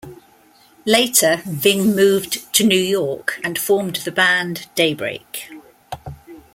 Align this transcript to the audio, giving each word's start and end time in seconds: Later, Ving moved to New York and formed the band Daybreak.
Later, 0.83 1.43
Ving 1.45 1.95
moved 1.95 2.51
to 2.55 2.63
New 2.63 2.73
York 2.81 3.39
and 3.43 3.59
formed 3.59 3.97
the 3.97 4.11
band 4.11 4.65
Daybreak. 4.73 5.51